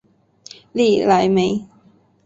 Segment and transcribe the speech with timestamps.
[0.71, 1.63] 利莱梅。